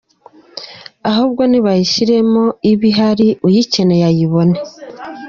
Ahubwo 1.09 1.41
nibayishyiremo 1.49 2.43
ibe 2.71 2.85
ihari 2.91 3.27
uyikeneye 3.47 4.03
ayibone”. 4.09 4.57